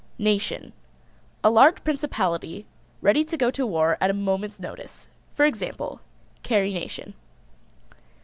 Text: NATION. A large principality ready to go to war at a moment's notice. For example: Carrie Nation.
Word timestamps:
NATION. 0.17 0.73
A 1.43 1.51
large 1.51 1.83
principality 1.83 2.65
ready 3.03 3.23
to 3.23 3.37
go 3.37 3.51
to 3.51 3.67
war 3.67 3.99
at 4.01 4.09
a 4.09 4.13
moment's 4.15 4.59
notice. 4.59 5.07
For 5.35 5.45
example: 5.45 6.01
Carrie 6.41 6.73
Nation. 6.73 7.13